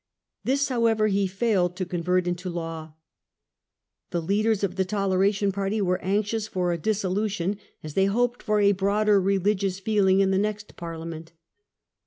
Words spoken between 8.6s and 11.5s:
broader religious feeling in the next Parliament.